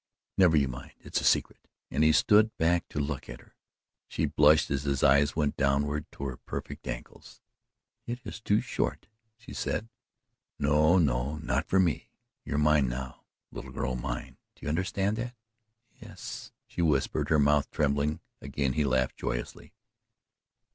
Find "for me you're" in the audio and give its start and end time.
11.67-12.57